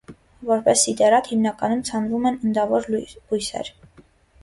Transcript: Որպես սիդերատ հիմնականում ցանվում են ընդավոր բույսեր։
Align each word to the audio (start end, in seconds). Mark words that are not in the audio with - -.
Որպես 0.51 0.85
սիդերատ 0.87 1.29
հիմնականում 1.35 1.85
ցանվում 1.91 2.27
են 2.33 2.43
ընդավոր 2.51 2.91
բույսեր։ 3.01 3.75